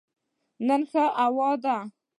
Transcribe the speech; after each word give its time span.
نن 0.67 0.81
ښه 0.89 1.03
هوا 1.19 1.49
ده 1.63 1.75